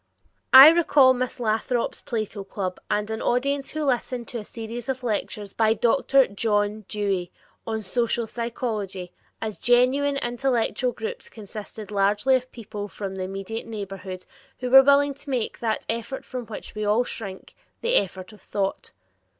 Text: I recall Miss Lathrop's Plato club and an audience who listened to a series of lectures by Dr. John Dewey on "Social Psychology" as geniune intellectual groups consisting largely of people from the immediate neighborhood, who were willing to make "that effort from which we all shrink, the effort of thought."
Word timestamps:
I 0.51 0.69
recall 0.69 1.13
Miss 1.13 1.39
Lathrop's 1.39 2.01
Plato 2.01 2.43
club 2.43 2.79
and 2.89 3.11
an 3.11 3.21
audience 3.21 3.69
who 3.69 3.85
listened 3.85 4.27
to 4.29 4.39
a 4.39 4.43
series 4.43 4.89
of 4.89 5.03
lectures 5.03 5.53
by 5.53 5.75
Dr. 5.75 6.25
John 6.25 6.85
Dewey 6.87 7.31
on 7.67 7.83
"Social 7.83 8.25
Psychology" 8.25 9.13
as 9.43 9.59
geniune 9.59 10.17
intellectual 10.23 10.91
groups 10.91 11.29
consisting 11.29 11.85
largely 11.91 12.33
of 12.33 12.51
people 12.51 12.87
from 12.87 13.13
the 13.15 13.25
immediate 13.25 13.67
neighborhood, 13.67 14.25
who 14.59 14.71
were 14.71 14.81
willing 14.81 15.13
to 15.13 15.29
make 15.29 15.59
"that 15.59 15.85
effort 15.87 16.25
from 16.25 16.47
which 16.47 16.73
we 16.73 16.83
all 16.83 17.03
shrink, 17.03 17.53
the 17.81 17.93
effort 17.93 18.33
of 18.33 18.41
thought." 18.41 18.93